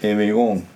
[0.00, 0.66] är vi igång.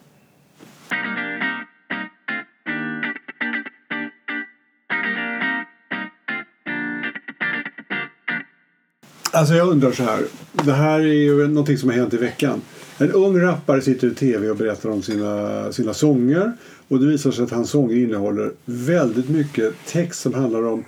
[9.33, 10.25] Alltså jag undrar så här.
[10.53, 12.63] Det här är ju någonting som har hänt i veckan.
[12.99, 16.53] En ung rappare sitter i tv och berättar om sina, sina sånger.
[16.89, 20.85] Och det visar sig att hans sånger innehåller väldigt mycket text som handlar om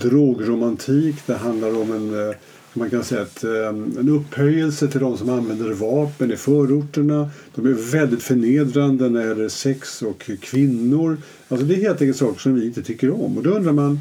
[0.00, 1.16] drogromantik.
[1.26, 2.34] Det handlar om en, eh,
[2.74, 7.30] man kan säga att ehm, en upphöjelse till de som använder vapen i förorterna.
[7.54, 11.16] De är väldigt förnedrande när det gäller sex och kvinnor.
[11.48, 13.36] Alltså det är helt enkelt saker som vi inte tycker om.
[13.36, 14.00] Och då undrar man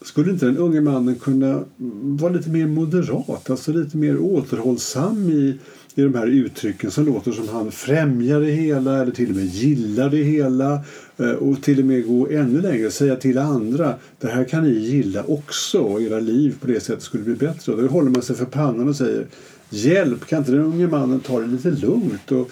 [0.00, 1.64] skulle inte den unge mannen kunna
[2.02, 5.58] vara lite mer moderat, alltså lite mer återhållsam i,
[5.98, 9.44] i de här uttrycken som låter som han främjar det hela eller till och med
[9.44, 10.80] gillar det hela
[11.16, 14.64] eh, och till och med gå ännu längre och säga till andra det här kan
[14.64, 17.72] ni gilla också och era liv på det sättet skulle bli bättre.
[17.72, 19.26] Och Då håller man sig för pannan och säger
[19.70, 22.50] hjälp, kan inte den unge mannen ta det lite lugnt och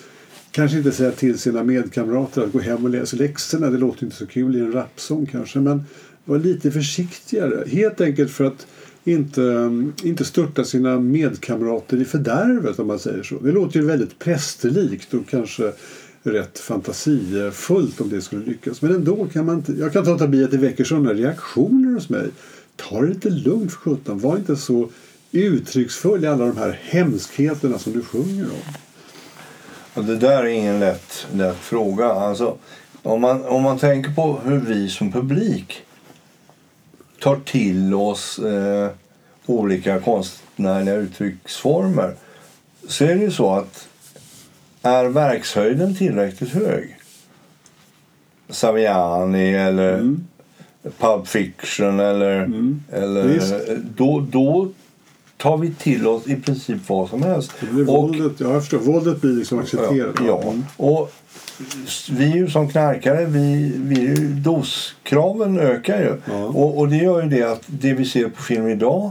[0.50, 3.70] kanske inte säga till sina medkamrater att gå hem och läsa läxorna.
[3.70, 5.84] Det låter inte så kul i en rapsång kanske men
[6.24, 7.64] var lite försiktigare.
[7.68, 8.66] Helt enkelt för att
[9.06, 9.70] inte,
[10.02, 13.38] inte störta sina medkamrater i fördärvet om man säger så.
[13.38, 15.72] Det låter ju väldigt prästerlikt och kanske
[16.22, 18.82] rätt fantasifullt om det skulle lyckas.
[18.82, 22.08] Men ändå kan man inte, jag kan ta bli att det väcker sådana reaktioner hos
[22.08, 22.26] mig.
[22.76, 24.18] Ta det lite lugnt för sjutton.
[24.18, 24.88] Var inte så
[25.32, 28.74] uttrycksfull i alla de här hemskheterna som du sjunger om.
[29.94, 32.06] Och det där är ingen lätt, lätt fråga.
[32.06, 32.56] Alltså,
[33.02, 35.85] om, man, om man tänker på hur vi som publik
[37.20, 38.90] tar till oss eh,
[39.46, 42.14] olika konstnärliga uttrycksformer
[42.88, 43.88] så är det ju så att
[44.82, 46.96] är verkshöjden tillräckligt hög
[48.48, 50.26] Saviani eller mm.
[50.98, 52.82] Pulp Fiction eller, mm.
[52.92, 54.68] eller då, då
[55.36, 57.52] tar vi till oss i princip vad som helst.
[57.60, 60.14] Det blir och, våldet, jag förstår, våldet blir liksom accepterat.
[60.26, 60.54] Ja, ja.
[60.76, 61.12] Och
[62.10, 66.16] vi ju som knarkare, vi, vi, doskraven ökar ju.
[66.24, 66.44] Ja.
[66.44, 69.10] Och, och det gör ju det att det vi ser på film idag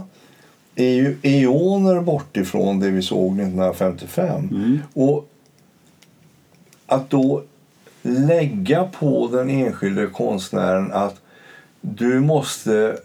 [0.74, 4.48] är ju eoner bort ifrån det vi såg 1955.
[4.50, 4.78] Mm.
[4.94, 5.28] Och
[6.86, 7.42] att då
[8.02, 11.20] lägga på den enskilde konstnären att
[11.80, 12.96] du måste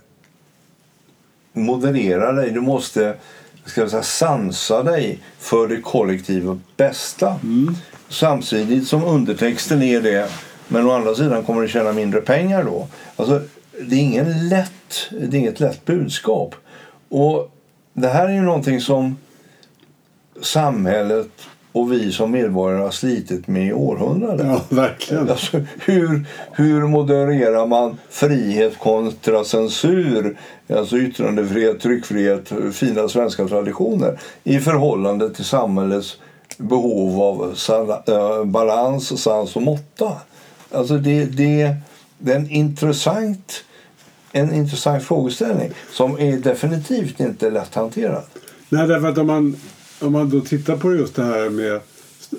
[1.53, 3.16] moderera dig, du måste
[3.66, 7.40] ska säga, sansa dig för det kollektiva bästa.
[7.44, 7.75] Mm.
[8.12, 10.30] Samtidigt som undertexten är det.
[10.68, 12.88] Men å andra sidan kommer du tjäna mindre pengar då.
[13.16, 13.42] Alltså,
[13.82, 16.56] det är, ingen lätt, det är inget lätt budskap.
[17.10, 17.52] Och
[17.94, 19.18] det här är ju någonting som
[20.42, 21.30] samhället
[21.72, 24.48] och vi som medborgare har slitit med i århundraden.
[24.48, 25.30] Ja, verkligen.
[25.30, 30.38] Alltså, hur, hur modererar man frihet kontra censur?
[30.70, 36.18] Alltså yttrandefrihet, tryckfrihet, fina svenska traditioner i förhållande till samhällets
[36.62, 37.56] behov av
[38.08, 40.12] eh, balans, sans och måtta.
[40.72, 41.76] Alltså det, det,
[42.18, 43.64] det är en intressant,
[44.32, 48.24] en intressant frågeställning som är definitivt inte lätt hanterad.
[48.70, 49.56] Nej, därför att om man,
[50.00, 51.82] om man då tittar på just det här med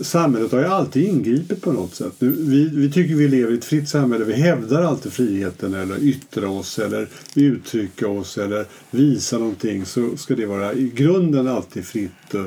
[0.00, 2.12] Samhället har ju alltid ingripit på något sätt.
[2.19, 4.25] Vi, vi tycker vi lever i ett fritt samhälle.
[4.25, 10.34] Vi hävdar alltid friheten eller yttra oss eller uttrycka oss eller visa någonting så ska
[10.34, 12.44] det vara i grunden alltid fritt eh,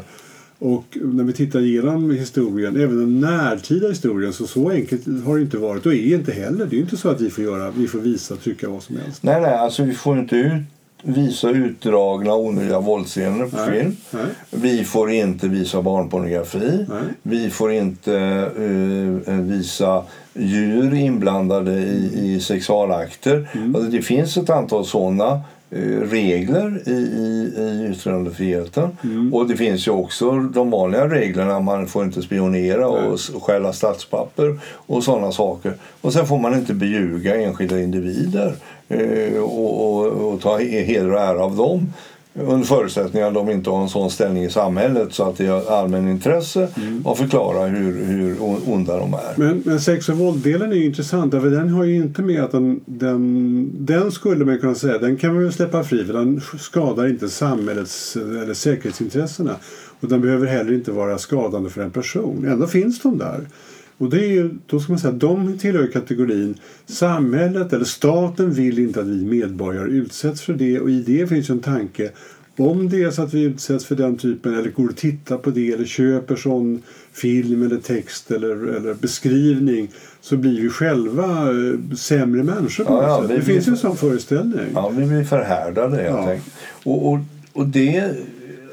[0.65, 5.41] och när vi tittar igenom historien, även den närtida historien, så så enkelt har det
[5.41, 6.65] inte varit och är inte heller.
[6.65, 9.23] Det är inte så att vi får, göra, vi får visa trycka vad som helst.
[9.23, 10.61] Nej, nej, alltså vi får inte ut,
[11.03, 13.95] visa utdragna onödiga våldsscener på nej, film.
[14.11, 14.25] Nej.
[14.49, 16.85] Vi får inte visa barnpornografi.
[16.89, 17.03] Nej.
[17.23, 18.11] Vi får inte
[18.59, 20.03] uh, visa
[20.33, 23.49] djur inblandade i, i sexualakter.
[23.53, 23.75] Mm.
[23.75, 28.97] Alltså det finns ett antal sådana regler i, i, i yttrandefriheten.
[29.03, 29.33] Mm.
[29.33, 31.59] Och det finns ju också de vanliga reglerna.
[31.59, 35.73] Man får inte spionera och stjäla statspapper och sådana saker.
[36.01, 38.55] Och sen får man inte beljuga enskilda individer
[38.87, 41.93] eh, och, och, och, ta heder och ära av dem.
[42.39, 45.71] Under förutsättning att de inte har en sån ställning i samhället så att det är
[45.71, 47.07] allmänintresse mm.
[47.07, 48.35] att förklara hur, hur
[48.65, 49.33] onda de är.
[49.35, 51.31] Men, men sex och våld-delen är ju intressant.
[51.31, 55.17] För den har ju inte med att den, den, den skulle man kunna säga, den
[55.17, 59.55] kan man ju släppa fri för den skadar inte samhällets eller säkerhetsintressena.
[59.99, 62.45] Och den behöver heller inte vara skadande för en person.
[62.47, 63.47] Ändå finns de där.
[63.97, 66.55] Och det är ju, då ska man säga, de tillhör kategorin
[66.85, 71.49] samhället eller staten vill inte att vi medborgare utsätts för det och i det finns
[71.49, 72.11] en tanke
[72.57, 75.49] om det är så att vi utsätts för den typen eller går och tittar på
[75.49, 76.81] det eller köper sån
[77.13, 79.89] film eller text eller, eller beskrivning
[80.21, 83.97] så blir vi själva eh, sämre människor på ja, ja, det finns ju en sån
[83.97, 84.65] föreställning.
[84.73, 86.37] Ja, vi blir förhärdade helt ja.
[86.83, 87.19] Och, och,
[87.53, 88.11] och det,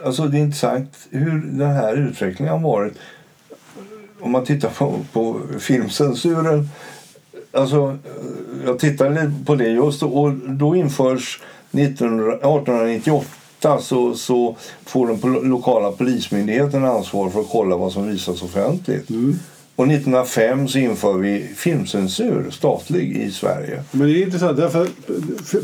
[0.04, 2.94] alltså det är intressant hur den här utvecklingen har varit
[4.22, 6.68] om man tittar på, på filmcensuren.
[7.52, 7.98] Alltså,
[8.64, 11.40] jag tittade på det just och då införs
[11.70, 18.42] 19, 1898 så, så får den lokala polismyndigheten ansvar för att kolla vad som visas
[18.42, 19.10] offentligt.
[19.10, 19.38] Mm.
[19.76, 23.82] Och 1905 så inför vi filmcensur, statlig, i Sverige.
[23.90, 24.88] Men det är intressant, därför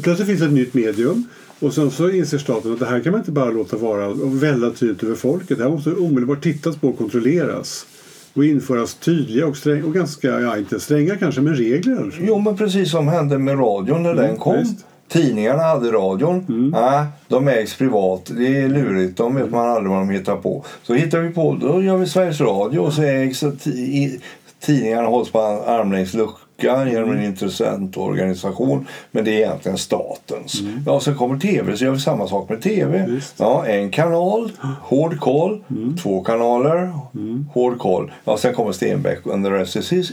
[0.03, 1.29] plötsligt finns ett nytt medium
[1.59, 4.43] och sen så inser staten att det här kan man inte bara låta vara och
[4.43, 5.59] välda ut över folket.
[5.59, 7.87] Det här måste omedelbart tittas på och kontrolleras.
[8.39, 12.19] Och införas tydliga och, sträng, och ganska, ja inte stränga kanske, men regler.
[12.21, 14.59] Jo, men precis som hände med radion när mm, den kom.
[14.59, 14.87] Visst.
[15.09, 16.45] Tidningarna hade radion.
[16.49, 16.71] Mm.
[16.71, 18.31] Nej, de ägs privat.
[18.37, 19.17] Det är lurigt.
[19.17, 20.65] De vet man aldrig vad de hittar på.
[20.83, 23.45] Så hittar vi på, då gör vi Sveriges Radio och så ägs
[24.61, 26.15] tidningarna hålls på armlängds
[26.59, 28.87] lucka genom en intressentorganisation.
[29.11, 30.61] Men det är egentligen statens.
[30.61, 30.83] Mm.
[30.87, 33.21] Ja, så kommer tv så gör vi samma sak med tv.
[33.37, 34.53] Ja, en kanal,
[34.83, 35.65] hård koll.
[35.71, 35.97] Mm.
[35.97, 37.47] Två kanaler, mm.
[37.55, 38.13] hård koll.
[38.25, 40.13] Ja, sen kommer Stenbeck and the rest is, his,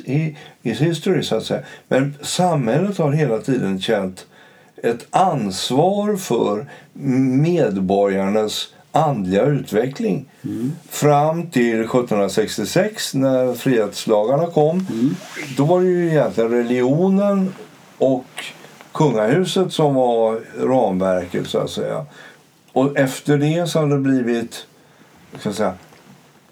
[0.64, 1.62] is history så att säga.
[1.88, 4.26] Men samhället har hela tiden känt
[4.84, 6.66] ett ansvar för
[7.42, 10.26] medborgarnas andliga utveckling.
[10.44, 10.72] Mm.
[10.90, 14.88] Fram till 1766 när frihetslagarna kom.
[14.92, 15.16] Mm.
[15.58, 17.54] Då var det ju egentligen religionen
[17.98, 18.26] och
[18.92, 22.06] kungahuset som var ramverket så att säga.
[22.72, 24.66] Och efter det så har det blivit
[25.40, 25.74] ska säga,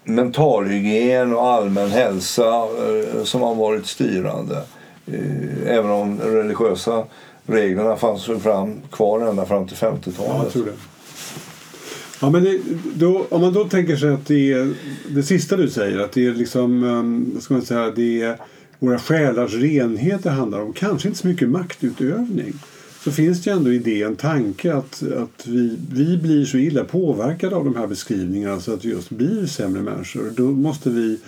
[0.04, 4.62] mentalhygien och allmän hälsa eh, som har varit styrande.
[5.06, 7.04] Eh, även om religiösa
[7.46, 10.54] reglerna fanns fram, kvar ända fram till 50-talet.
[10.54, 10.62] Ja.
[12.24, 12.60] Ja, men det,
[12.94, 14.74] då, om man då tänker sig att det är
[15.08, 18.36] det sista du säger, att det är liksom, ehm, ska man säga, det är
[18.78, 22.54] våra själars renhet det handlar om, kanske inte så mycket maktutövning
[23.04, 26.84] så finns det ändå i det en tanke att, att vi, vi blir så illa
[26.84, 30.32] påverkade av de här beskrivningarna så att vi just blir sämre människor.
[30.36, 31.18] Då måste vi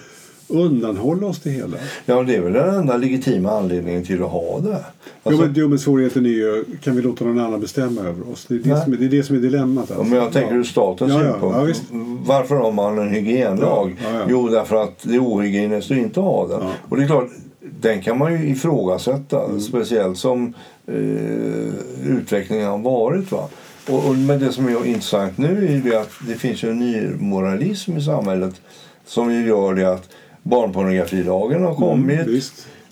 [0.49, 1.77] undanhålla oss det hela.
[2.07, 4.75] Ja, det är väl den enda legitima anledningen till att ha det.
[4.75, 5.43] Alltså...
[5.43, 8.47] Jo, men, jo, men svårigheten är ju, kan vi låta någon annan bestämma över oss?
[8.49, 9.91] Det är det, som är, det, är, det som är dilemmat.
[9.91, 10.05] Alltså.
[10.05, 11.83] Ja, men jag tänker ur statens ja, synpunkt.
[11.91, 13.97] Ja, Varför har man en hygienlag?
[14.29, 16.63] Jo, därför att det är ohygieniskt att inte ha den.
[16.89, 17.29] Och det är klart,
[17.81, 19.61] den kan man ju ifrågasätta, mm.
[19.61, 20.55] speciellt som
[20.87, 20.95] eh,
[22.07, 23.33] utvecklingen har varit.
[23.33, 23.49] Va?
[23.89, 26.79] Och, och, men det som är intressant nu är ju att det finns ju en
[26.79, 28.55] ny moralism i samhället
[29.07, 30.09] som ju gör det att
[30.49, 32.27] barnpornografilagen har kommit.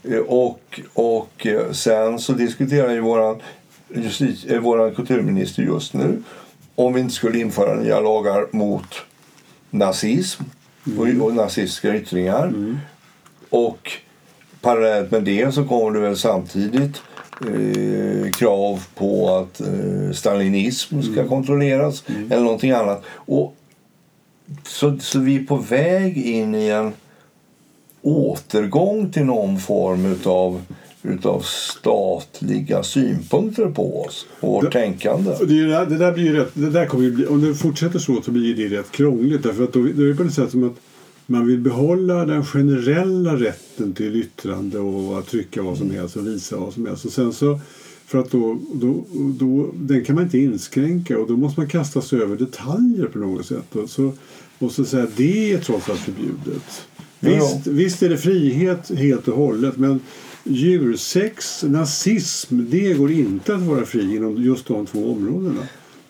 [0.04, 3.40] Mm, och, och eh, sen så diskuterar ju våran,
[3.94, 6.22] justitie, eh, våran kulturminister just nu
[6.74, 8.94] om vi inte skulle införa nya lagar mot
[9.70, 10.42] nazism
[10.86, 11.20] mm.
[11.20, 12.46] och, och nazistiska yttringar.
[12.46, 12.78] Mm.
[13.50, 13.92] Och
[14.60, 17.02] parallellt med det så kommer det väl samtidigt
[17.40, 21.28] eh, krav på att eh, stalinism ska mm.
[21.28, 22.32] kontrolleras mm.
[22.32, 23.04] eller någonting annat.
[23.08, 23.56] Och,
[24.66, 26.92] så, så vi är på väg in i en
[28.04, 30.62] återgång till någon form utav
[31.04, 35.30] utav statliga synpunkter på oss och vårt det, tänkande.
[35.40, 38.30] Det, där, det där blir rätt, det där kommer bli, om det fortsätter så så
[38.30, 40.76] blir det rätt krångligt därför att då, då är det på något sätt som att
[41.26, 46.26] man vill behålla den generella rätten till yttrande och att trycka vad som helst och
[46.26, 47.04] visa vad som helst.
[47.04, 47.60] Och sen så,
[48.06, 49.04] för att då, då,
[49.40, 53.18] då, den kan man inte inskränka och då måste man kasta sig över detaljer på
[53.18, 53.76] något sätt.
[53.76, 54.12] Och så,
[54.58, 56.86] och så säga det är trots allt förbjudet.
[57.24, 60.00] Visst, visst är det frihet helt och hållet men
[60.44, 65.60] djursex, nazism, det går inte att vara fri inom just de två områdena.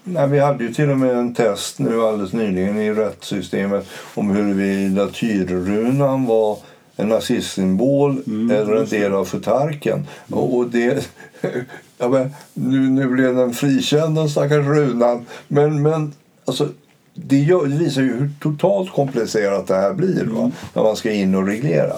[0.04, 4.30] Nej, vi hade ju till och med en test nu alldeles nyligen i rättssystemet om
[4.30, 6.59] huruvida tyrrunan var
[6.97, 9.94] en nazistsymbol mm, eller en del av futarken.
[10.28, 10.38] Mm.
[10.38, 11.09] Och det,
[11.99, 15.26] ja, men, nu, nu blev den frikänd den stackars runan.
[15.49, 16.12] Men, men
[16.44, 16.68] alltså,
[17.14, 20.52] det, gör, det, visar ju hur totalt komplicerat det här blir va?
[20.75, 21.97] när man ska in och reglera.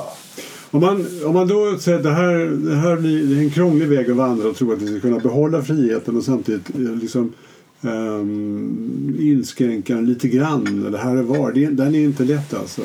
[0.71, 2.35] Om man, om man då säger att det här,
[2.71, 5.01] det här blir det är en krånglig väg att vandra och tro att vi ska
[5.01, 7.33] kunna behålla friheten och samtidigt eh, liksom,
[7.81, 11.53] um, inskränka den lite grann Det här är var.
[11.53, 12.83] Det, den är inte lätt alltså.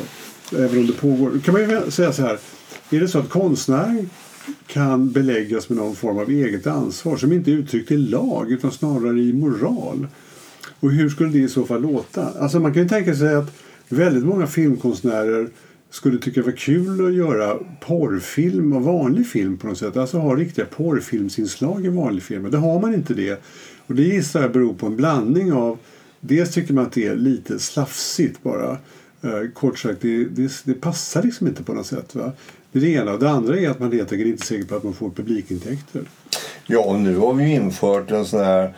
[0.56, 1.40] Även om det pågår.
[1.44, 2.40] Kan man ju säga så här.
[2.90, 4.10] Är det så att konstnären
[4.68, 8.72] kan beläggas med någon form av eget ansvar som inte är uttryckt i lag utan
[8.72, 10.08] snarare i moral?
[10.82, 12.30] Och hur skulle det i så fall låta?
[12.40, 13.54] Alltså man kan ju tänka sig att
[13.90, 15.50] väldigt många filmkonstnärer
[15.90, 19.98] skulle tycka det var kul att göra porrfilm och vanlig film på något sätt.
[19.98, 22.52] Alltså ha riktiga porrfilmsinslag i vanlig film.
[22.52, 23.42] Det har man inte det.
[23.88, 25.78] Och det gissar jag beror på en blandning av
[26.22, 28.78] Dels tycker man att det är lite slafsigt bara.
[29.22, 32.16] Eh, kort sagt, det, det, det, passar liksom inte på något sätt.
[32.16, 32.32] Va?
[32.72, 33.14] Det är det ena.
[33.14, 35.10] Och det andra är att man helt enkelt inte är säker på att man får
[35.10, 36.02] publikintäkter.
[36.72, 38.74] Ja, och nu har vi infört en sån här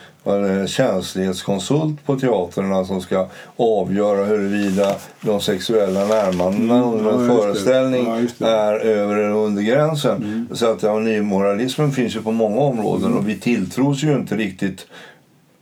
[0.68, 8.08] känslighetskonsult på teaterna som ska avgöra huruvida de sexuella närmandena mm, under en ja, föreställning
[8.38, 10.16] ja, är över eller under gränsen.
[10.16, 10.48] Mm.
[10.52, 13.18] Så att ja, nymoralismen finns ju på många områden mm.
[13.18, 14.88] och vi tilltros ju inte riktigt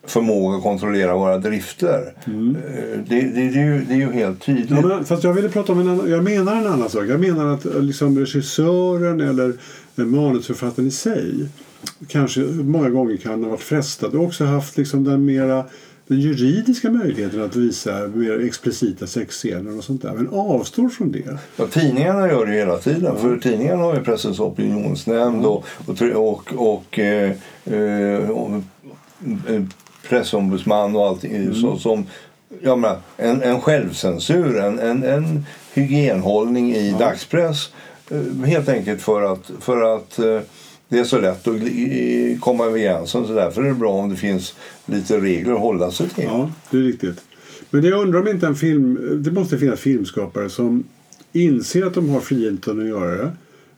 [0.04, 2.14] förmåga att kontrollera våra drifter.
[2.26, 2.56] Mm.
[2.56, 4.70] Eh, det, det, det, är ju, det är ju helt tydligt.
[4.70, 7.04] Ja, men, fast jag ville prata om en annan, jag menar en annan sak.
[7.08, 9.54] Jag menar att eh, liksom regissören eller
[9.96, 11.48] manusförfattaren i sig
[12.08, 15.66] kanske många gånger kan ha varit frestad och också haft liksom den mera
[16.12, 20.14] den juridiska möjligheten att visa mer explicita sexscener och sånt där.
[20.14, 21.38] Men avstår från det.
[21.56, 23.04] Ja, tidningarna gör det hela tiden.
[23.04, 23.16] Ja.
[23.16, 27.32] För tidningarna har ju Pressens opinionsnämnd och, och, och, och eh,
[27.66, 28.20] eh,
[30.10, 31.36] pressombudsman och allting.
[31.36, 31.56] Mm.
[31.56, 32.06] Så, som,
[32.62, 36.98] jag menar, en, en självcensur, en, en, en hygienhållning i ja.
[36.98, 37.70] dagspress.
[38.10, 40.40] Eh, helt enkelt för att, för att eh,
[40.92, 41.56] det är så lätt att
[42.40, 43.16] komma överens.
[43.16, 44.54] om Så därför är det bra om det finns
[44.86, 46.24] lite regler att hålla sig till.
[46.24, 47.22] Ja, det är riktigt.
[47.70, 49.00] Men jag undrar om inte en film...
[49.24, 50.84] Det måste finnas filmskapare som
[51.32, 53.32] inser att de har friheten att göra det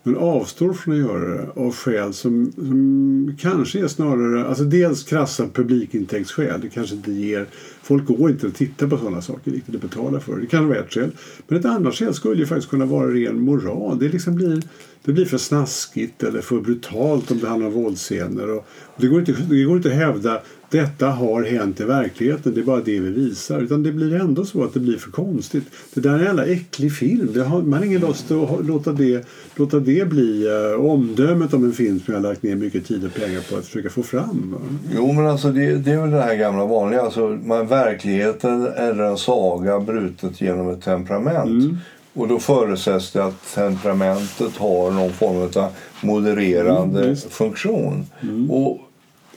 [0.04, 5.04] men avstår från att göra det av skäl som, som kanske är snarare, alltså dels
[5.04, 6.62] krassa publikintäktsskäl.
[6.62, 7.48] Det kanske inte ger,
[7.84, 10.42] folk går inte att titta på sådana saker riktigt och betala för det.
[10.42, 11.12] Det kan vara ett skäl.
[11.48, 14.00] Men ett annat skäl skulle ju faktiskt kunna vara ren moral.
[14.00, 14.62] Det liksom blir,
[15.04, 18.50] det blir för snaskigt eller för brutalt om det handlar om våldsscener.
[18.50, 18.68] Och
[18.98, 20.42] det, går inte, det går inte att hävda
[20.74, 23.60] detta har hänt i verkligheten, det är bara det vi visar.
[23.60, 25.64] Utan det blir ändå så att det blir för konstigt.
[25.94, 27.30] Det där är en jävla äcklig film.
[27.34, 31.64] Det har, man har ingen lust att låta det, låta det bli uh, omdömet om
[31.64, 34.04] en film som jag har lagt ner mycket tid och pengar på att försöka få
[34.04, 34.56] fram.
[34.96, 37.02] Jo, men alltså det, det är väl det här gamla vanliga.
[37.02, 41.64] Alltså, man, verkligheten är en saga brutet genom ett temperament.
[41.64, 41.78] Mm.
[42.14, 48.06] Och då förutsätts det att temperamentet har någon form av modererande mm, funktion.
[48.22, 48.52] Mm.
[48.52, 48.80] Och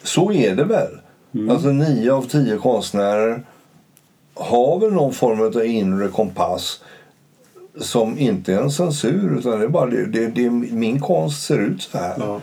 [0.02, 0.90] så är det väl.
[1.36, 1.50] Mm.
[1.50, 3.42] Alltså nio av tio konstnärer
[4.34, 6.80] har väl någon form av inre kompass
[7.80, 11.58] som inte är en censur utan det är bara det, det, det min konst ser
[11.58, 12.14] ut så här.
[12.18, 12.40] Ja.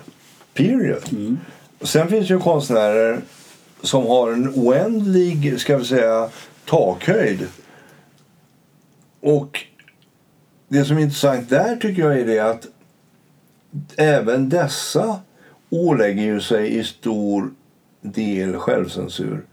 [0.54, 1.04] Period.
[1.12, 1.38] Mm.
[1.82, 3.22] Sen finns ju konstnärer
[3.82, 6.30] som har en oändlig, ska vi säga,
[6.66, 7.48] takhöjd.
[9.22, 9.60] Och
[10.68, 12.68] det som är intressant där tycker jag är det att
[13.98, 15.20] även dessa
[15.70, 17.52] ålägger ju sig i stor
[18.04, 19.46] del självcensur.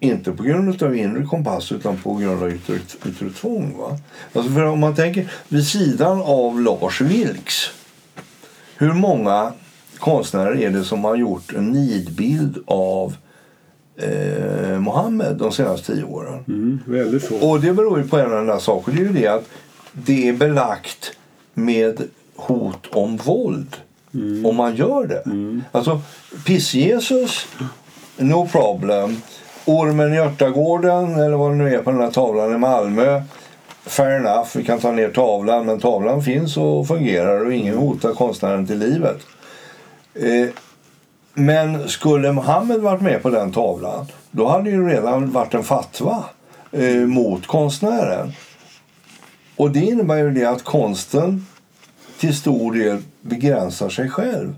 [0.00, 2.74] Inte på grund av inre kompass utan på grund av yttre,
[3.06, 3.78] yttre tvång.
[3.78, 3.98] Va?
[4.32, 7.70] Alltså för om man tänker vid sidan av Lars Vilks.
[8.76, 9.52] Hur många
[9.98, 13.16] konstnärer är det som har gjort en nidbild av
[13.96, 16.44] eh, Mohammed de senaste tio åren?
[16.48, 16.80] Mm.
[17.40, 18.88] Och det beror ju på en enda sak.
[18.88, 19.48] Och det är ju det att
[19.92, 21.12] det är belagt
[21.54, 22.02] med
[22.36, 23.76] hot om våld.
[24.14, 24.46] Mm.
[24.46, 25.22] Om man gör det.
[25.26, 25.62] Mm.
[25.72, 26.00] Alltså,
[26.46, 27.46] Piss-Jesus,
[28.16, 29.22] no problem.
[29.64, 33.22] Ormen i Örtagården, eller vad det nu är på den här tavlan i Malmö.
[33.84, 38.12] Fair enough, vi kan ta ner tavlan, men tavlan finns och fungerar och ingen hotar
[38.12, 39.18] konstnären till livet.
[40.14, 40.48] Eh,
[41.34, 46.24] men skulle Mohammed varit med på den tavlan då hade det redan varit en fatwa
[46.72, 48.32] eh, mot konstnären.
[49.56, 51.46] Och det innebär ju det att konsten
[52.20, 54.54] till stor del begränsar sig själv.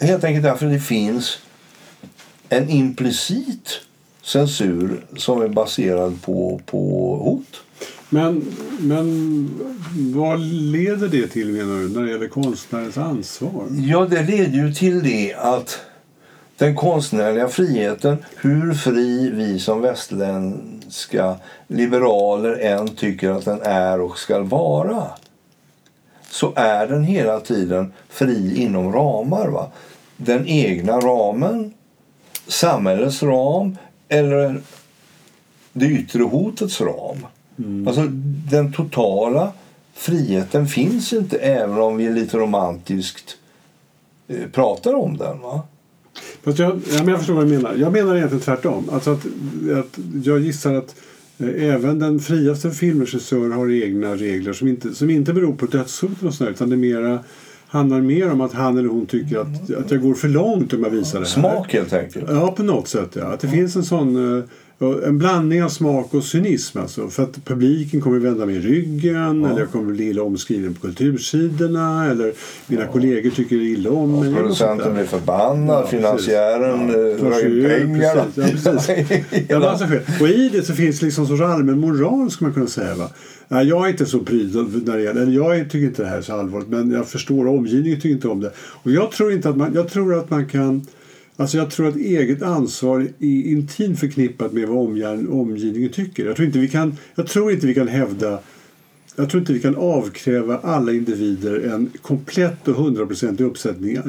[0.00, 1.38] Helt enkelt därför att det finns
[2.48, 3.80] en implicit
[4.22, 6.78] censur som är baserad på, på
[7.16, 7.62] hot.
[8.08, 8.44] Men,
[8.80, 9.50] men
[10.14, 13.66] vad leder det till menar du, när det gäller konstnärens ansvar?
[13.70, 15.80] Ja, det leder ju till det att
[16.56, 24.18] den konstnärliga friheten, hur fri vi som västerländska liberaler än tycker att den är och
[24.18, 25.06] ska vara
[26.34, 29.48] så är den hela tiden fri inom ramar.
[29.48, 29.70] Va?
[30.16, 31.72] Den egna ramen,
[32.46, 33.76] samhällets ram
[34.08, 34.60] eller
[35.72, 37.26] det yttre hotets ram.
[37.58, 37.88] Mm.
[37.88, 38.06] Alltså
[38.50, 39.52] den totala
[39.94, 43.36] friheten finns inte även om vi lite romantiskt
[44.28, 45.40] eh, pratar om den.
[45.40, 45.62] Va?
[46.42, 47.74] Fast jag, jag förstår vad du menar.
[47.74, 48.90] Jag menar egentligen tvärtom.
[48.92, 49.26] Alltså att,
[49.78, 50.94] att jag gissar att
[51.38, 56.22] Eh, även den friaste filmregissör har egna regler som inte, som inte beror på dödshot
[56.22, 57.18] och sådär, utan det mera,
[57.74, 60.82] handlar mer om att han eller hon tycker att, att jag går för långt om
[60.82, 61.32] jag visar det här.
[61.32, 62.24] Smak helt enkelt.
[62.30, 63.10] Ja, på något sätt.
[63.12, 63.24] Ja.
[63.24, 64.44] Att det finns en sån, eh,
[65.06, 66.78] en blandning av smak och cynism.
[66.78, 69.50] Alltså, för att publiken kommer vända mig ryggen ja.
[69.50, 72.32] eller jag kommer bli illa omskriven på kultursidorna eller
[72.66, 72.92] mina ja.
[72.92, 74.30] kollegor tycker illa om mig.
[74.30, 76.94] Ja, producenten blir förbannad, ja, finansiären ja.
[76.94, 78.24] Eh, drar in pengarna.
[78.34, 79.10] Ja, precis.
[79.48, 79.86] ja, alltså,
[80.20, 82.94] och i det så finns liksom sorts allmän moral skulle man kunna säga.
[82.94, 83.10] Va?
[83.54, 84.54] Nej, Jag är inte så pryd
[84.86, 88.00] när det gäller, jag tycker inte det här är så allvarligt men jag förstår omgivningen
[88.00, 88.52] tycker inte om det.
[88.56, 90.86] Och jag tror inte att man, jag tror att man kan
[91.36, 94.78] Alltså jag tror att eget ansvar är intimt förknippat med vad
[95.28, 96.26] omgivningen tycker.
[96.26, 98.38] Jag tror inte vi kan, jag tror inte vi kan hävda
[99.16, 104.02] jag tror inte vi kan avkräva alla individer en komplett och hundraprocentig uppsättning eh,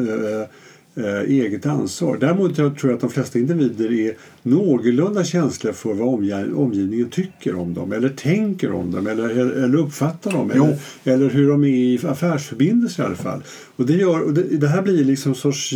[0.96, 2.18] äh, eget ansvar.
[2.20, 6.08] Däremot tror jag att de flesta individer är någorlunda känsliga för vad
[6.56, 9.30] omgivningen tycker om dem eller tänker om dem eller,
[9.64, 13.44] eller uppfattar dem eller, eller, hur de är i affärsförbindelser i alla fall.
[13.76, 15.74] Och det, gör, och det, det här blir liksom sorts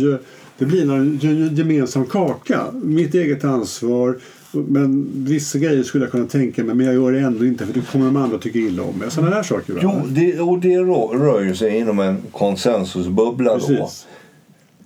[0.60, 1.18] det blir en
[1.56, 2.60] gemensam kaka.
[2.82, 4.18] Mitt eget ansvar.
[4.52, 7.74] Men vissa grejer skulle jag kunna tänka mig men jag gör det ändå inte för
[7.74, 9.10] det kommer de andra tycka illa om mig.
[9.10, 9.78] Sådana där saker.
[9.82, 13.78] Jo, det, och det rör ju sig inom en konsensusbubbla Precis.
[13.78, 13.90] då.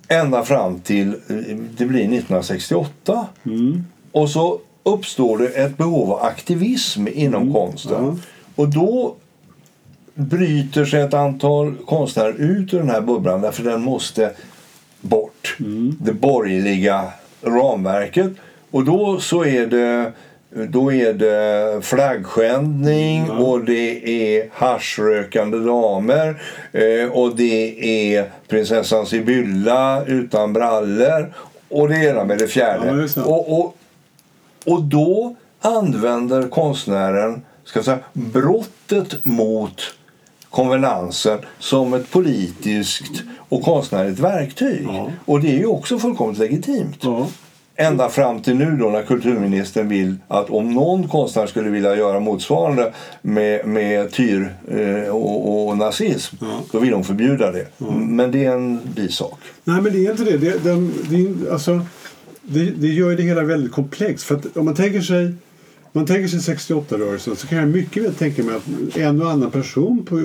[0.07, 1.15] Ända fram till
[1.77, 3.27] det blir 1968.
[3.45, 3.85] Mm.
[4.11, 7.53] Och så uppstår det ett behov av aktivism inom mm.
[7.53, 8.21] konsten.
[8.55, 9.15] Och då
[10.13, 14.31] bryter sig ett antal konstnärer ut ur den här bubblan därför den måste
[15.01, 15.57] bort.
[15.59, 15.97] Mm.
[16.01, 18.31] Det borgerliga ramverket.
[18.71, 20.11] Och då så är det
[20.55, 23.37] då är det flaggskändning mm.
[23.37, 31.33] och det är haschrökande damer eh, och det är prinsessan Sibylla utan brallor
[31.69, 33.09] och det ena med det fjärde.
[33.15, 33.77] Ja, och, och,
[34.65, 39.81] och då använder konstnären ska säga, brottet mot
[40.49, 44.85] konvenansen som ett politiskt och konstnärligt verktyg.
[44.87, 45.11] Ja.
[45.25, 46.97] Och det är ju också fullkomligt legitimt.
[47.01, 47.27] Ja.
[47.77, 52.19] Ända fram till nu då när kulturministern vill att om någon konstnär skulle vilja göra
[52.19, 56.63] motsvarande med, med tyr eh, och, och, nazism ja.
[56.71, 57.67] då vill hon förbjuda det.
[57.77, 57.91] Ja.
[57.91, 59.39] Men det är en bisak.
[59.63, 60.37] Nej men det är inte det.
[60.37, 61.81] Det, det, det, alltså,
[62.41, 64.25] det, det gör det hela väldigt komplext.
[64.25, 65.33] För att om man tänker sig
[65.95, 69.51] man tänker sig 68-rörelsen så kan jag mycket väl tänka mig att en och annan
[69.51, 70.19] person på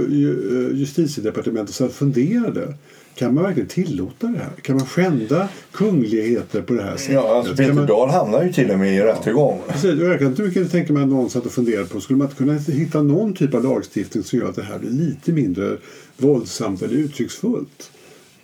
[0.75, 2.75] justitiedepartementet så funderade
[3.21, 4.51] kan man verkligen tillåta det här?
[4.63, 7.15] Kan man skända kungligheter på det här sättet?
[7.15, 7.87] Ja, alltså Peter man...
[7.87, 9.07] Dahl hamnar ju till och med i ja.
[9.07, 9.61] rättegång.
[9.69, 12.27] Precis, jag kan inte mycket tänka mig att någon satt och funderade på skulle man
[12.27, 15.77] inte kunna hitta någon typ av lagstiftning som gör att det här blir lite mindre
[16.17, 17.91] våldsamt eller uttrycksfullt?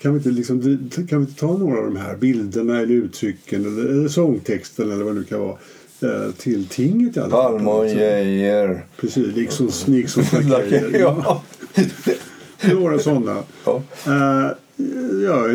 [0.02, 3.64] Kan vi, inte liksom, kan vi inte ta några av de här bilderna eller uttrycken
[3.66, 5.56] eller, eller sångtexten eller vad det nu kan vara
[6.00, 7.52] Eh, till tinget i alla fall.
[7.52, 8.84] Palme och Geijer.
[8.96, 10.98] Precis, liksom Nixons lakejer.
[11.00, 11.42] ja.
[12.72, 13.42] Några sådana.
[13.64, 13.82] Ja.
[14.06, 15.50] Uh, jag,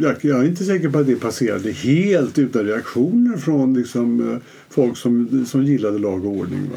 [0.00, 4.38] jag, jag, är inte säker på att det passerade helt utan reaktioner från liksom, eh,
[4.68, 6.70] folk som, som gillade lag och ordning.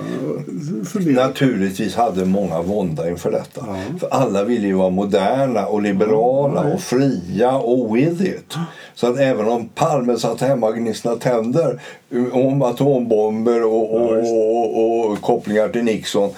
[1.16, 3.66] Naturligtvis hade många vånda inför detta.
[3.68, 3.78] Ja.
[4.00, 8.56] För alla ville ju vara moderna och liberala ja, och fria och with it.
[8.96, 11.82] Så att även om Palme satt hemma och gnisslade tänder
[12.32, 16.30] om atombomber och, och, och, och kopplingar till Nixon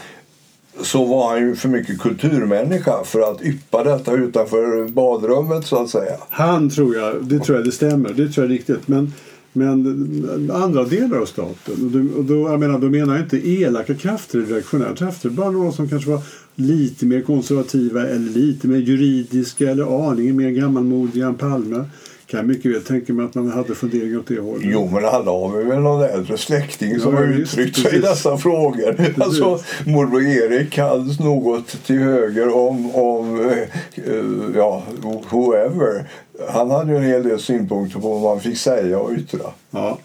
[0.81, 5.89] så var han ju för mycket kulturmänniska för att yppa detta utanför badrummet så att
[5.89, 6.17] säga.
[6.29, 8.87] Han tror jag, det tror jag det stämmer, det tror jag är riktigt.
[8.87, 9.13] Men,
[9.53, 13.49] men andra delar av staten, och då, och då, jag menar, då menar jag inte
[13.49, 16.21] elaka krafter eller reaktionära krafter, bara några som kanske var
[16.55, 21.85] lite mer konservativa eller lite mer juridiska eller aningen mer gammalmodiga än Palme
[22.31, 24.63] kan jag mycket väl tänka mig att man hade funderingar åt det hållet.
[24.65, 28.37] Jo, men alla har vi väl någon äldre släkting som har uttryckt sig i dessa
[28.37, 28.93] frågor.
[28.93, 29.21] Precis.
[29.21, 34.83] Alltså, morbror Erik hade något till höger om, om uh, ja,
[35.29, 36.09] whoever.
[36.49, 39.45] Han hade ju en hel del synpunkter på vad man fick säga och yttra.
[39.71, 39.99] Ja.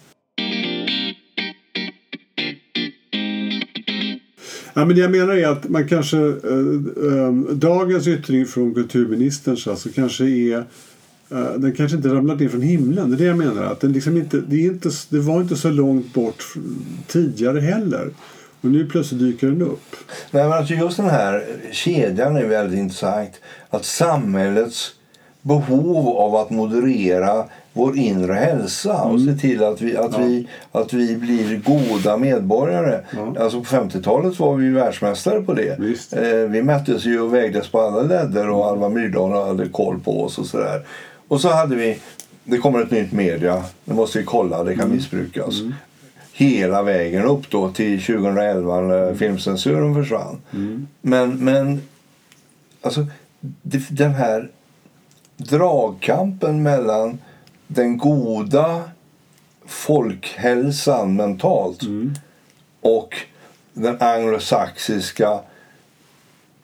[4.74, 6.32] Ja, men det jag menar är att man kanske, äh,
[7.12, 10.64] äh, dagens yttring från kulturministern alltså, kanske är
[11.56, 13.10] den kanske inte ramlat ner från himlen.
[13.10, 13.62] Det är det jag menar.
[13.62, 16.54] Att den liksom inte, det, är inte, det var inte så långt bort
[17.06, 18.10] tidigare heller.
[18.60, 19.96] Och nu plötsligt dyker den upp.
[20.30, 23.30] Nej, men alltså just den här kedjan är väldigt intressant.
[23.70, 24.92] Att samhällets
[25.42, 29.26] behov av att moderera vår inre hälsa och mm.
[29.26, 30.18] se till att vi, att, ja.
[30.18, 33.00] vi, att vi blir goda medborgare.
[33.10, 33.42] Ja.
[33.42, 35.78] Alltså på 50-talet var vi världsmästare på det.
[36.12, 40.24] Eh, vi mättes ju och vägdes på alla ledder och Alva Myrdal hade koll på
[40.24, 40.82] oss och sådär.
[41.28, 41.98] Och så hade vi,
[42.44, 44.96] det kommer ett nytt media, det måste vi kolla, det kan mm.
[44.96, 45.60] missbrukas.
[45.60, 45.74] Mm.
[46.32, 49.18] Hela vägen upp då till 2011 när mm.
[49.18, 50.40] filmcensuren försvann.
[50.52, 50.86] Mm.
[51.00, 51.82] Men, men
[52.80, 53.06] alltså
[53.88, 54.50] den här
[55.36, 57.18] dragkampen mellan
[57.66, 58.82] den goda
[59.66, 62.14] folkhälsan mentalt Mm.
[62.80, 63.14] och
[63.72, 65.40] den anglosaxiska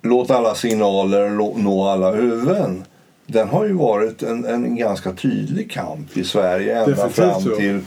[0.02, 2.84] låt alla signaler nå alla huvuden.
[3.26, 7.56] Den har ju varit en, en ganska tydlig kamp i Sverige ända Definitivt fram så.
[7.56, 7.80] till,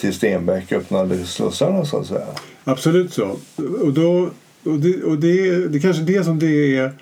[0.00, 2.26] till Stenbeck öppnade slussarna så att säga.
[2.64, 3.36] Absolut så.
[3.82, 4.30] Och, då,
[4.64, 6.92] och, det, och det, det är kanske det som det är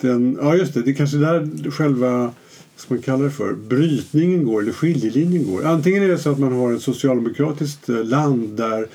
[0.00, 2.32] den, ja just det, det är kanske där själva
[2.76, 5.66] ska man kalla det för, brytningen går, eller skiljelinjen går.
[5.66, 8.86] Antingen är det så att man har ett socialdemokratiskt land där,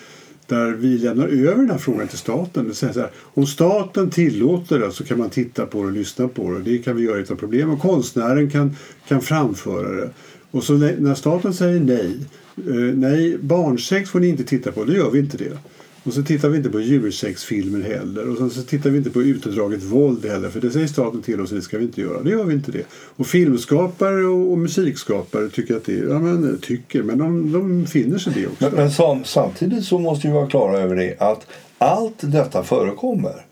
[0.49, 2.67] där vi lämnar över den här frågan till staten.
[2.67, 5.93] Det säger så här, om staten tillåter det så kan man titta på det och
[5.93, 6.59] lyssna på det.
[6.71, 7.69] Det kan vi göra utan problem.
[7.69, 8.75] Och konstnären kan,
[9.07, 10.09] kan framföra det.
[10.51, 12.19] Och så när staten säger nej,
[12.57, 15.57] eh, nej barnsex får ni inte titta på, då gör vi inte det.
[16.03, 18.29] Och så tittar vi inte på djursexfilmer heller.
[18.29, 20.49] Och sen så tittar vi inte på utdraget våld heller.
[20.49, 22.21] För det säger staten till oss, det ska vi inte göra.
[22.23, 22.83] Det gör vi inte det.
[23.15, 28.17] Och filmskapare och, och musikskapare tycker att det ja men tycker, men de, de finner
[28.17, 28.63] sig det också.
[28.63, 33.45] Men, men sam, samtidigt så måste vi vara klara över det att allt detta förekommer.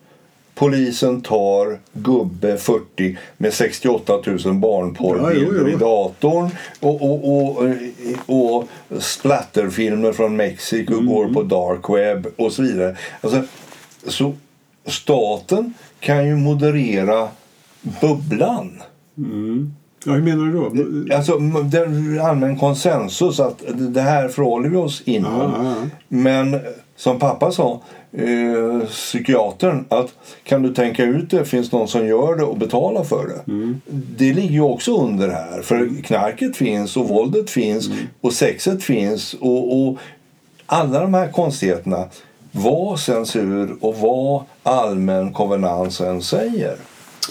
[0.57, 4.13] Polisen tar gubbe 40 med 68
[4.45, 7.63] 000 barnporrbilder i datorn och, och, och,
[8.25, 8.67] och
[9.01, 11.05] splatterfilmer från Mexiko Mm.
[11.05, 12.95] går på dark web och så vidare.
[13.21, 13.43] Alltså,
[14.07, 14.33] så
[14.85, 17.27] staten kan ju moderera
[18.01, 18.81] bubblan.
[20.05, 21.15] Ja, hur menar du då?
[21.15, 25.33] Alltså, det är allmän konsensus att det här förhåller vi oss inom.
[25.33, 25.75] Ja, ja.
[26.07, 26.59] Men
[26.97, 27.81] som pappa sa,
[28.11, 33.03] eh, psykiatern, att kan du tänka ut det, finns någon som gör det och betalar
[33.03, 33.51] för det.
[33.51, 33.81] Mm.
[34.17, 35.61] Det ligger ju också under här.
[35.61, 37.97] För knarket finns och våldet finns Mm.
[38.21, 39.97] och sexet finns och, och
[40.65, 42.05] alla de här konstigheterna.
[42.51, 46.75] Vad censur och vad allmän konvenans än säger.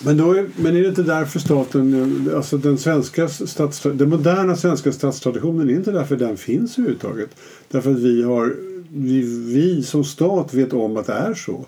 [0.03, 4.57] Men, då är, men är det inte därför staten, alltså den, svenska stats, den moderna
[4.57, 7.31] svenska statstraditionen, är inte därför den finns överhuvudtaget?
[7.69, 8.55] Därför att vi, har,
[8.97, 9.21] vi,
[9.55, 11.65] vi som stat vet om att det är så.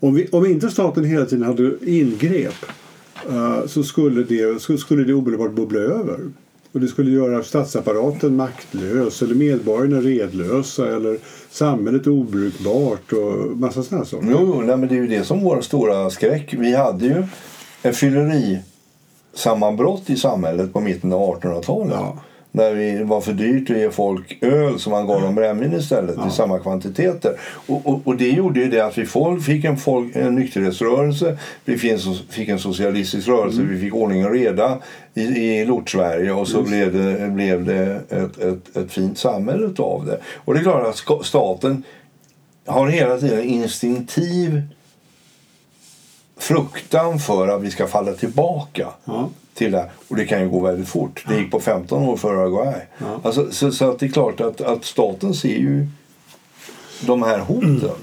[0.00, 2.54] Om, vi, om inte staten hela tiden hade ingrep
[3.30, 6.18] eh, så skulle det, så skulle det omedelbart bubbla över.
[6.72, 11.18] Och det skulle göra statsapparaten maktlös eller medborgarna redlösa eller
[11.50, 14.28] samhället obrukbart och massa sådana saker.
[14.30, 16.54] Jo, nej, men det är ju det som vår stora skräck.
[16.58, 17.24] Vi hade ju
[17.82, 21.94] en fyllerisammanbrott i samhället på mitten av 1800-talet.
[21.94, 22.18] Ja.
[22.56, 26.14] När det var för dyrt att ge folk öl så man gav dem brännvin istället
[26.18, 26.28] Ja.
[26.28, 27.40] i samma kvantiteter.
[27.66, 29.06] Och, och, och det gjorde ju det att vi
[29.42, 33.74] fick en, folk, en nykterhetsrörelse, vi fick en, socialistisk rörelse, Mm.
[33.74, 34.78] vi fick ordning och reda
[35.14, 40.06] i, i Lort-Sverige och så blev det, blev det ett, ett, ett fint samhälle av
[40.06, 40.18] det.
[40.36, 41.82] Och det är klart att staten
[42.66, 44.62] har hela tiden en instinktiv
[46.36, 49.28] fruktan för att vi ska falla tillbaka Ja.
[49.54, 49.78] Till det.
[49.78, 49.90] här.
[50.08, 51.24] Och det kan ju gå väldigt fort.
[51.28, 52.80] Det gick på 15 år för Uruguay.
[52.98, 53.20] Ja.
[53.22, 55.86] Alltså, så, så att det är klart att, att staten ser ju
[57.00, 57.96] de här hoten.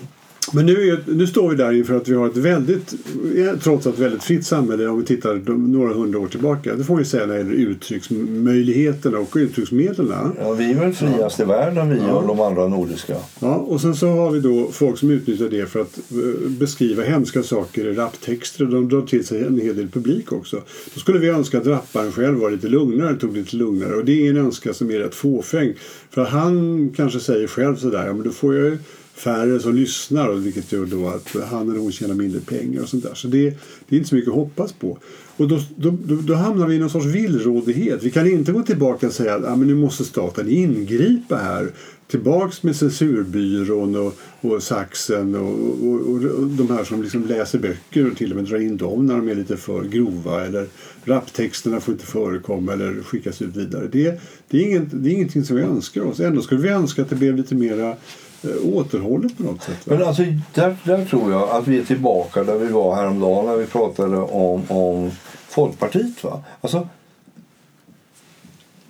[0.53, 2.93] Men nu, är, nu står vi där inför att vi har ett väldigt,
[3.37, 6.75] eh, trots allt väldigt fritt samhälle om vi tittar de, några hundra år tillbaka.
[6.75, 10.31] Det får vi säga när det gäller uttrycksmöjligheterna och uttrycksmedlen.
[10.39, 13.15] Ja, vi är väl friast i världen, vi och de andra nordiska.
[13.39, 17.03] Ja, och sen så har vi då folk som utnyttjar det för att eh, beskriva
[17.03, 18.65] hemska saker i raptexter.
[18.65, 20.61] De drar till sig en hel del publik också.
[20.93, 23.95] Då skulle vi önska att rapparen själv var lite lugnare, tog lite lugnare.
[23.95, 25.73] Och det är en önskan som är rätt fåfäng.
[26.09, 28.77] För han kanske säger själv sådär, ja men då får jag ju
[29.23, 32.89] färre som lyssnar och vilket gör då att han eller hon tjänar mindre pengar och
[32.89, 33.13] sånt där.
[33.13, 33.49] Så det,
[33.89, 34.97] det är inte så mycket att hoppas på.
[35.37, 38.03] Och då, då, då, då hamnar vi i någon sorts villrådighet.
[38.03, 41.71] Vi kan inte gå tillbaka och säga att ah, men nu måste staten ingripa här.
[42.07, 45.49] Tillbaks med censurbyrån och, och saxen och,
[45.87, 48.77] och, och, och de här som liksom läser böcker och till och med drar in
[48.77, 50.45] dem när de är lite för grova.
[50.45, 50.67] Eller
[51.05, 53.87] raptexterna får inte förekomma eller skickas ut vidare.
[53.91, 56.19] Det, det, är, inget, det är ingenting som vi önskar oss.
[56.19, 57.95] Ändå skulle vi önska att det blev lite mera
[58.43, 59.87] Eh, återhållet på något sätt.
[59.87, 59.95] Va?
[59.95, 60.23] Men alltså,
[60.53, 64.17] där, där tror jag att vi är tillbaka där vi var häromdagen när vi pratade
[64.17, 65.11] om, om
[65.47, 66.23] Folkpartiet.
[66.23, 66.43] Va?
[66.61, 66.87] Alltså,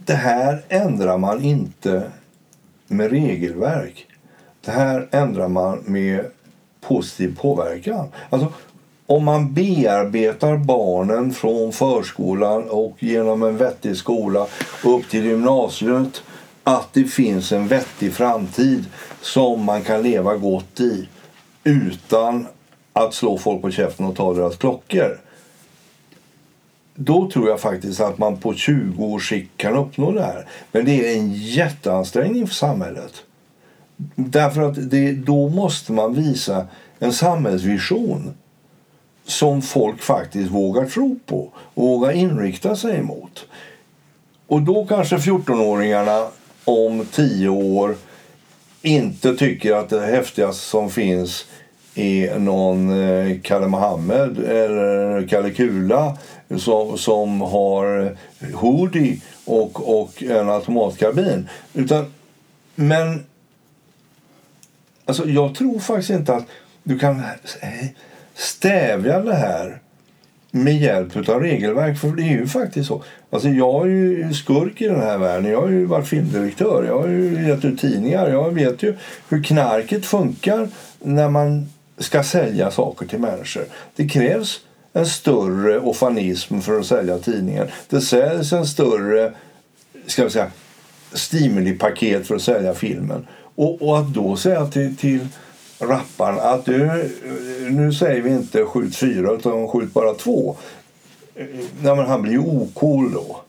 [0.06, 2.04] det här ändrar man inte
[2.88, 4.08] med regelverk.
[4.62, 6.26] Det här ändrar man med
[6.82, 8.08] positiv påverkan.
[8.30, 8.54] Alltså,
[9.06, 14.48] om man bearbetar barnen från förskolan och genom en vettig skola
[14.84, 16.24] upp till gymnasiet
[16.64, 18.86] att det finns en vettig framtid
[19.22, 21.08] som man kan leva gott i
[21.64, 22.48] utan
[22.94, 25.22] att slå folk på käften och ta deras klockor.
[26.96, 30.48] Då tror jag faktiskt att man på 20 års sikt kan uppnå det här.
[30.72, 33.14] Men det är en jätteansträngning för samhället.
[34.16, 36.68] Därför att det, då måste man visa
[37.00, 38.34] en samhällsvision
[39.26, 43.46] som folk faktiskt vågar tro på och vågar inrikta sig emot.
[44.48, 46.28] Och då kanske 14-åringarna
[46.66, 47.96] om tio år
[48.82, 51.46] inte tycker att det häftigaste som finns
[51.96, 56.18] är någon eh, Kalle Mohammed eller Kalle Kula
[56.58, 58.18] som, som har
[58.54, 61.50] hoodie och, och en automatkarbin.
[61.74, 62.14] Utan,
[62.76, 63.26] men
[65.06, 66.46] alltså, jag tror faktiskt inte att
[66.84, 67.88] du kan eh,
[68.36, 69.80] stävja det här
[70.52, 71.98] med hjälp av regelverk.
[71.98, 73.04] För det är ju faktiskt så.
[73.30, 75.52] Alltså jag är ju skurk i den här världen.
[75.52, 76.84] Jag har ju varit filmdirektör.
[76.88, 78.30] Jag har ju gett ut tidningar.
[78.30, 78.96] Jag vet ju
[79.30, 83.64] hur knarket funkar när man ska sälja saker till människor.
[83.96, 84.60] Det krävs
[84.94, 87.68] en större ofanism för att sälja tidningen.
[87.90, 89.34] Det säljs en större
[90.06, 90.52] ska vi säga,
[91.14, 93.28] stimulipaket för att sälja filmen.
[93.56, 95.28] Och, och att då säga till, till
[95.82, 96.90] rapparen att du,
[97.70, 100.56] nu säger vi inte skjut fyra utan skjut bara två.
[101.82, 103.42] Nej, men han blir ju ocool då.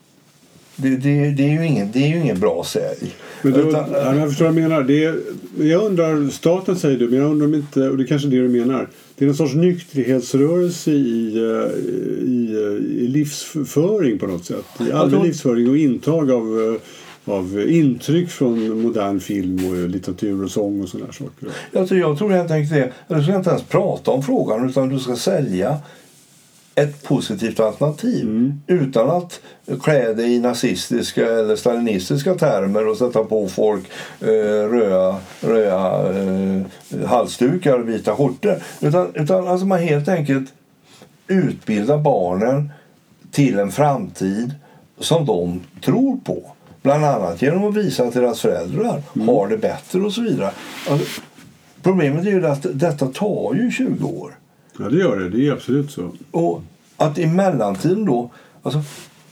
[0.76, 3.14] Det, det, det, är ju ingen, det är ju ingen bra sälj.
[3.42, 4.82] Men då, Utan, ja, jag förstår vad du menar.
[4.82, 5.20] Det är,
[5.58, 8.30] jag undrar, staten säger du, men jag undrar om inte, och det är kanske är
[8.30, 8.88] det du menar.
[9.16, 11.78] Det är en sorts nykterhetsrörelse i, eh,
[12.28, 12.56] i,
[12.98, 14.64] i livsföring på något sätt.
[14.88, 16.80] I allmän livsföring och intag av eh,
[17.24, 21.48] av intryck från modern film och litteratur och sång och sådana saker.
[21.72, 23.16] Jag jag tror helt enkelt det.
[23.16, 25.78] Du ska inte ens prata om frågan utan du ska sälja
[26.74, 28.60] ett positivt alternativ mm.
[28.66, 29.40] utan att
[29.80, 33.84] klä det i nazistiska eller stalinistiska termer och sätta på folk
[34.20, 34.26] eh,
[34.70, 36.62] röda, röda eh,
[37.06, 38.56] halsdukar och vita skjortor.
[38.80, 40.52] Utan, utan alltså man helt enkelt
[41.26, 42.70] utbildar barnen
[43.30, 44.54] till en framtid
[44.98, 46.51] som de tror på.
[46.82, 49.28] Bland annat genom att visa att deras föräldrar mm.
[49.28, 50.50] har det bättre och så vidare.
[50.88, 51.20] Alltså,
[51.82, 54.34] problemet är ju att detta tar ju 20 år.
[54.78, 55.28] Ja, det gör det.
[55.28, 56.10] Det är absolut så.
[56.30, 56.62] Och
[56.96, 58.30] att i mellantiden då,
[58.62, 58.82] alltså,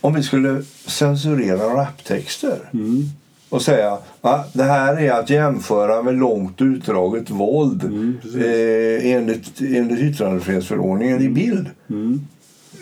[0.01, 3.05] om vi skulle censurera raptexter mm.
[3.49, 9.61] och säga att det här är att jämföra med långt utdraget våld mm, eh, enligt,
[9.61, 11.67] enligt yttrandefrihetsförordningen i bild.
[11.91, 12.27] Mm.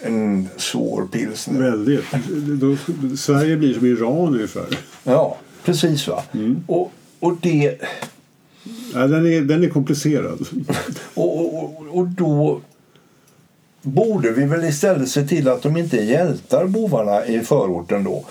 [0.02, 1.60] En svår pilsner.
[1.60, 2.04] Väldigt.
[2.60, 2.76] Då,
[3.16, 4.66] Sverige blir som Iran ungefär.
[5.04, 6.08] Ja, precis.
[6.08, 6.22] va.
[6.32, 6.64] Mm.
[6.66, 7.78] Och, och det...
[8.94, 10.48] Ja, den, är, den är komplicerad.
[11.14, 12.60] och, och, och då
[13.82, 18.24] borde vi väl istället se till att de inte hjältar, bovarna i förorten då.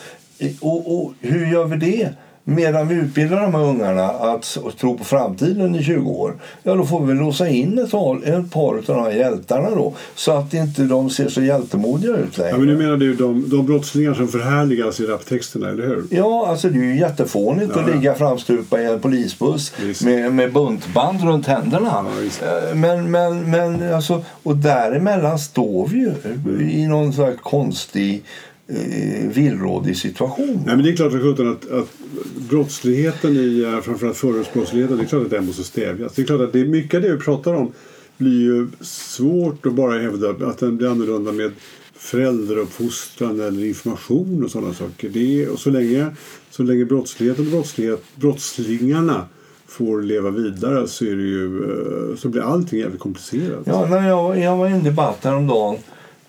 [0.59, 2.09] Och, och hur gör vi det?
[2.49, 6.33] Medan vi utbildar de här ungarna att tro på framtiden i 20 år,
[6.63, 7.93] ja då får vi låsa in ett,
[8.27, 12.37] ett par av de här hjältarna då så att inte de ser så hjältemodiga ut
[12.37, 12.51] längre.
[12.51, 16.03] Ja, men nu menar du de, de brottslingar som förhärligas i raptexterna, eller hur?
[16.09, 17.81] Ja, alltså det är ju jättefånigt ja.
[17.81, 22.05] att ligga framstupa i en polisbuss med, med buntband runt händerna.
[22.41, 26.69] Ja, eh, men, men, men alltså, och däremellan står vi ju mm.
[26.69, 28.23] i någon slags konstig
[28.67, 30.63] eh, villrådig situation.
[30.65, 31.89] Nej, men det är klart att, att
[32.49, 36.13] brottsligheten i eh, framförallt förortsbrottsligheten, det är klart att den måste stävjas.
[36.13, 37.71] Det är klart att det är mycket av det vi pratar om
[38.17, 41.51] blir ju svårt att bara hävda att den blir annorlunda med
[41.97, 45.09] föräldrauppfostran eller information och sådana saker.
[45.09, 46.07] Det är, och så länge,
[46.49, 49.25] så länge brottsligheten och brottslighet, brottslingarna
[49.67, 53.61] får leva vidare så, är det ju, eh, så blir allting jävligt komplicerat.
[53.65, 55.77] Ja, när jag, jag var i en debatt häromdagen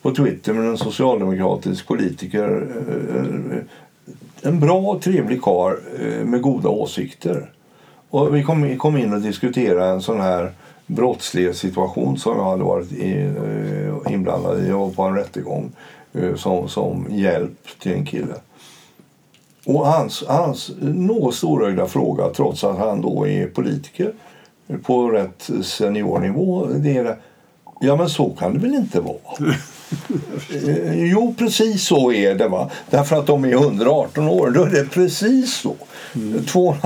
[0.03, 2.67] på Twitter med en socialdemokratisk politiker.
[2.89, 3.59] Eh,
[4.43, 7.51] en bra och trevlig karl eh, med goda åsikter.
[8.11, 8.43] Och vi
[8.79, 10.53] kom, in och diskuterade en sån här
[10.87, 14.69] brottslig situation som jag hade varit eh, inblandad i.
[14.69, 15.73] Jag var på en rättegång
[16.37, 18.35] som, som hjälp till en kille.
[19.67, 24.13] Och hans, hans något storögda fråga, trots att han då är politiker
[24.83, 27.17] på rätt seniornivå, det är
[27.81, 29.17] Ja, men så kan det väl inte vara?
[30.95, 32.49] Jo, precis så är det.
[32.49, 32.71] va.
[32.91, 34.51] Därför att de är 118 år.
[34.51, 35.77] Då är det precis så.
[36.15, 36.45] Mm.
[36.45, 36.77] Två,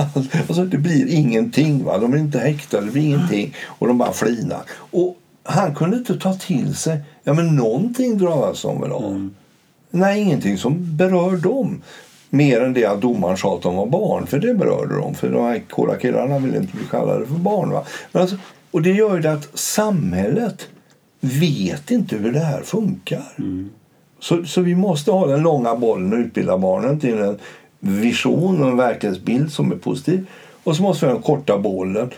[0.47, 1.83] alltså, det blir ingenting.
[1.83, 1.97] Va?
[1.97, 3.55] De blir inte häktade, det blir ingenting.
[3.65, 4.61] Och de bara flinar.
[4.73, 6.97] Och han kunde inte ta till sig...
[7.23, 9.11] Ja, men någonting drabbas de väl av.
[9.11, 9.35] Mm.
[9.89, 11.81] Nej, ingenting som berör dem.
[12.29, 15.15] Mer än det att domaren sa att de var barn, för det berörde dem.
[15.15, 17.69] För de här coola killarna ville inte bli kallade för barn.
[17.69, 17.83] Va?
[18.11, 18.37] Men alltså,
[18.71, 20.67] och det gör ju att samhället
[21.23, 23.23] vet inte hur det här funkar.
[23.37, 23.69] Mm.
[24.19, 27.37] Så, så vi måste ha den långa bollen och utbilda barnen till en
[27.79, 30.25] vision och en verklighetsbild som är positiv.
[30.63, 32.09] Och så måste vi ha den korta bollen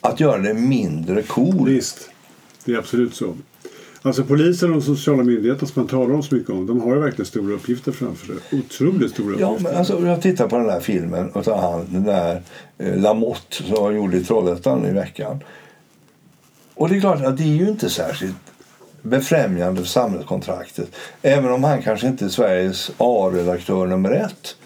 [0.00, 1.68] att göra det mindre cool.
[1.68, 2.10] Visst,
[2.64, 3.34] det är absolut så.
[4.02, 6.94] Alltså polisen och de sociala myndigheterna som man talar om så mycket om, de har
[6.94, 8.36] ju verkligen stora uppgifter framför sig.
[8.58, 9.70] Otroligt stora ja, uppgifter.
[9.70, 12.42] Men alltså, jag tittar på den här filmen och han, den där
[12.78, 15.40] eh, Lamotte som jag gjorde i Trollhättan i veckan.
[16.74, 18.51] Och det är klart att det är ju inte särskilt
[19.02, 20.88] befrämjande för samhällskontraktet.
[21.22, 24.56] Även om han kanske inte är Sveriges A-redaktör nummer ett.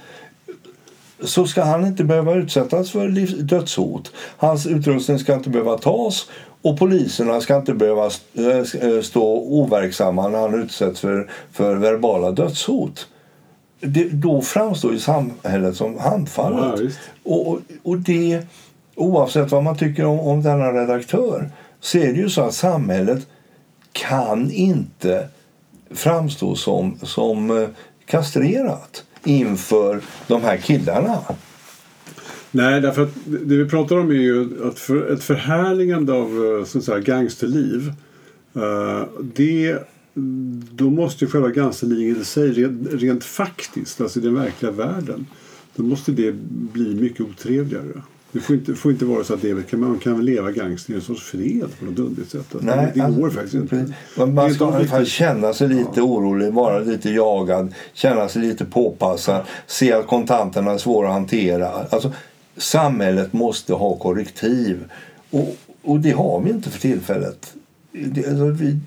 [1.25, 3.09] så ska han inte behöva utsättas för
[3.42, 4.12] dödshot.
[4.37, 6.29] Hans utrustning ska inte behöva tas
[6.62, 13.09] och poliserna ska inte behöva eh, stå overksamma när han utsätts för, för verbala dödshot.
[13.81, 16.81] Det, då framstår ju samhället som handfallet.
[17.25, 18.40] Ja, och, och det,
[18.94, 23.27] oavsett vad man tycker om, om denna redaktör så är det ju så att samhället
[23.97, 25.29] kan inte
[25.91, 27.69] framstå som, som eh,
[28.07, 31.19] kastrerat inför de här killarna.
[32.51, 36.65] Nej, därför att det vi pratar om är ju att för, ett förhärligande av eh,
[36.65, 37.93] så att säga, gangsterliv.
[38.55, 39.03] Eh,
[39.35, 39.79] det,
[40.73, 45.27] då måste ju själva gangsterlivet i sig rent, rent faktiskt, alltså i den verkliga världen,
[45.77, 46.33] då måste det
[46.73, 48.03] bli mycket otrevligare.
[48.33, 50.97] Det får inte, får inte vara så att det, kan, man kan leva gangster i
[50.97, 52.41] en sorts fred på något underligt sätt.
[52.53, 53.93] Alltså, Nej, det, det går alltså, faktiskt inte.
[54.17, 56.03] Man, man ska i alla fall känna sig lite ja.
[56.03, 61.71] orolig, vara lite jagad, känna sig lite påpassad, se att kontanterna är svåra att hantera.
[61.91, 62.12] Alltså,
[62.57, 64.85] samhället måste ha korrektiv
[65.31, 67.55] och, och det har vi inte för tillfället.
[67.93, 68.79] Det, alltså, vi,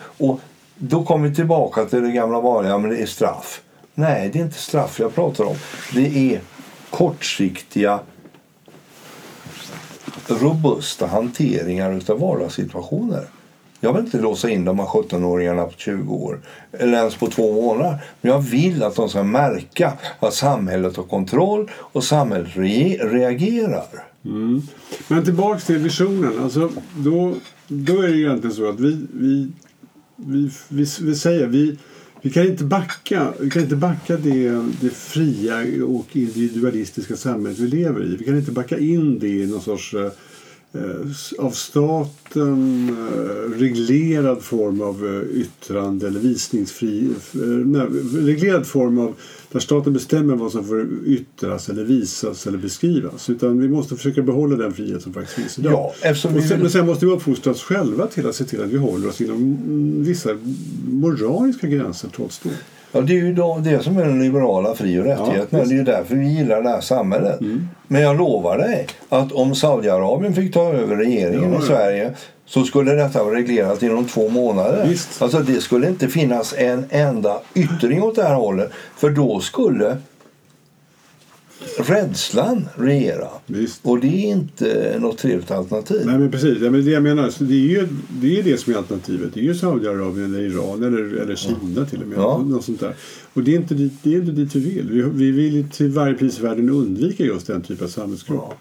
[0.00, 0.40] och
[0.76, 3.62] då kommer vi tillbaka till det gamla vanliga, men det är straff.
[3.94, 5.56] Nej, det är inte straff jag pratar om.
[5.94, 6.40] Det är
[6.90, 8.00] kortsiktiga
[10.26, 13.24] robusta hanteringar av vardagssituationer.
[13.80, 16.40] Jag vill inte låsa in de här 17-åringarna på 20 år
[16.72, 17.98] eller ens på två månader.
[18.20, 23.86] Men jag vill att de ska märka att samhället har kontroll och samhället re reagerar.
[24.24, 24.62] Mm.
[25.08, 26.32] Men tillbaks till visionen.
[26.42, 27.34] Alltså, då,
[27.68, 29.50] då är det egentligen så att vi, vi,
[30.16, 31.78] vi, vi, vi säger vi,
[32.28, 34.48] vi kan inte backa, vi kan inte backa det,
[34.80, 38.16] det fria och individualistiska samhället vi lever i.
[38.16, 40.10] Vi kan inte backa in det i någon sorts eh,
[40.72, 41.06] eh
[41.38, 47.10] av staten eh, reglerad form av eh, yttrande eller visningsfri...
[47.34, 49.14] Eh, nej, reglerad form av
[49.52, 53.30] där staten bestämmer vad som får yttras eller visas eller beskrivas.
[53.30, 55.72] Utan vi måste försöka behålla den frihet som faktiskt finns idag.
[55.72, 58.68] Ja, eftersom sen, Men sen måste vi uppfostra oss själva till att se till att
[58.68, 59.56] vi håller oss inom
[60.04, 60.30] vissa
[60.88, 62.50] moraliska gränser trots det.
[62.92, 65.62] Ja, det är ju då, det som är den liberala fri och rättigheterna.
[65.62, 67.40] Ja, det är ju därför vi gillar det här samhället.
[67.40, 67.68] Mm.
[67.86, 72.12] Men jag lovar dig att om Saudiarabien fick ta över regeringen ja, i Sverige
[72.46, 74.86] så skulle detta vara reglerat inom två månader.
[74.88, 75.22] Visst.
[75.22, 78.70] Alltså det skulle inte finnas en enda yttring åt det här hållet.
[78.96, 79.96] För då skulle
[81.78, 83.28] rädslan regera.
[83.46, 83.80] Visst.
[83.82, 86.02] Och det är inte något trevligt alternativ.
[86.06, 88.72] Nej men precis, ja, men det jag menar, det är ju det, är det som
[88.72, 89.34] är alternativet.
[89.34, 91.84] Det är ju Saudiarabien eller Iran eller, eller Kina ja.
[91.84, 92.18] till och med.
[92.18, 92.42] Ja.
[92.46, 92.94] Något sånt där.
[93.32, 94.90] Och det är, inte dit, det är inte dit vi vill.
[94.90, 98.40] Vi, vi vill till varje pris i världen undvika just den typen av samhällsgrupp.
[98.40, 98.56] Ja.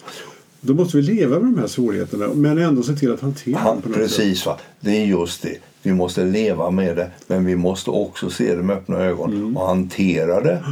[0.61, 3.81] Då måste vi leva med de här svårigheterna men ändå se till att hantera dem.
[3.93, 4.57] Precis, va?
[4.79, 5.57] det är just det.
[5.83, 9.57] Vi måste leva med det men vi måste också se det med öppna ögon mm.
[9.57, 10.63] och hantera det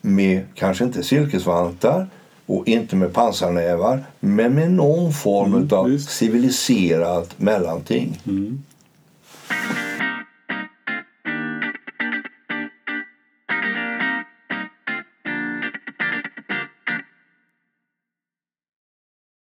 [0.00, 2.06] med, kanske inte silkesvantar
[2.46, 8.20] och inte med pansarnävar men med någon form mm, av civiliserat mellanting.
[8.26, 8.62] Mm.